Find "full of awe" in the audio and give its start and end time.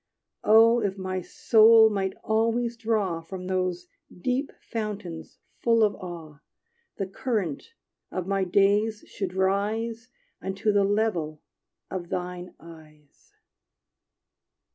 5.59-6.39